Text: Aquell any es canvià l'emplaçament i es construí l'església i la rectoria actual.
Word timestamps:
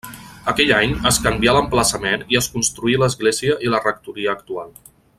Aquell 0.51 0.71
any 0.77 0.95
es 1.09 1.19
canvià 1.25 1.53
l'emplaçament 1.57 2.25
i 2.35 2.39
es 2.41 2.47
construí 2.57 2.99
l'església 3.05 3.59
i 3.67 3.73
la 3.75 3.83
rectoria 3.89 4.35
actual. 4.39 4.75